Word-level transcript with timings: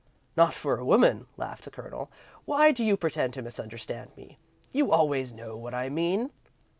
"Not 0.35 0.55
for 0.55 0.79
a 0.79 0.83
woman," 0.83 1.27
laughed 1.37 1.63
the 1.65 1.69
Colonel. 1.69 2.09
"Why 2.45 2.71
do 2.71 2.83
you 2.83 2.97
pretend 2.97 3.35
to 3.35 3.43
misunderstand 3.43 4.09
me? 4.17 4.39
You 4.71 4.91
always 4.91 5.31
know 5.31 5.55
what 5.55 5.75
I 5.75 5.89
mean." 5.89 6.31